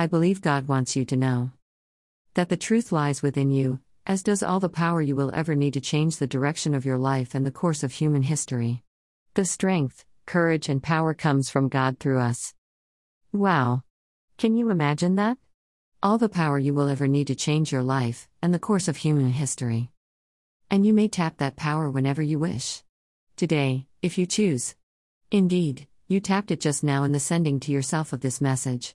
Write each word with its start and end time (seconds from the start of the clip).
I 0.00 0.06
believe 0.06 0.40
God 0.40 0.66
wants 0.66 0.96
you 0.96 1.04
to 1.04 1.14
know 1.14 1.50
that 2.32 2.48
the 2.48 2.56
truth 2.56 2.90
lies 2.90 3.20
within 3.20 3.50
you, 3.50 3.80
as 4.06 4.22
does 4.22 4.42
all 4.42 4.58
the 4.58 4.70
power 4.70 5.02
you 5.02 5.14
will 5.14 5.30
ever 5.34 5.54
need 5.54 5.74
to 5.74 5.80
change 5.82 6.16
the 6.16 6.26
direction 6.26 6.72
of 6.72 6.86
your 6.86 6.96
life 6.96 7.34
and 7.34 7.44
the 7.44 7.50
course 7.50 7.82
of 7.82 7.92
human 7.92 8.22
history. 8.22 8.82
The 9.34 9.44
strength, 9.44 10.06
courage, 10.24 10.70
and 10.70 10.82
power 10.82 11.12
comes 11.12 11.50
from 11.50 11.68
God 11.68 11.98
through 11.98 12.18
us. 12.18 12.54
Wow! 13.30 13.82
Can 14.38 14.56
you 14.56 14.70
imagine 14.70 15.16
that? 15.16 15.36
All 16.02 16.16
the 16.16 16.30
power 16.30 16.58
you 16.58 16.72
will 16.72 16.88
ever 16.88 17.06
need 17.06 17.26
to 17.26 17.34
change 17.34 17.70
your 17.70 17.82
life 17.82 18.26
and 18.40 18.54
the 18.54 18.58
course 18.58 18.88
of 18.88 18.96
human 18.96 19.28
history. 19.28 19.90
And 20.70 20.86
you 20.86 20.94
may 20.94 21.08
tap 21.08 21.36
that 21.36 21.56
power 21.56 21.90
whenever 21.90 22.22
you 22.22 22.38
wish. 22.38 22.82
Today, 23.36 23.86
if 24.00 24.16
you 24.16 24.24
choose. 24.24 24.76
Indeed, 25.30 25.88
you 26.08 26.20
tapped 26.20 26.50
it 26.50 26.60
just 26.60 26.82
now 26.82 27.04
in 27.04 27.12
the 27.12 27.20
sending 27.20 27.60
to 27.60 27.70
yourself 27.70 28.14
of 28.14 28.22
this 28.22 28.40
message. 28.40 28.94